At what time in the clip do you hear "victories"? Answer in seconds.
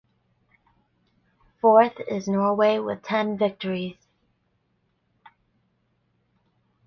3.37-4.07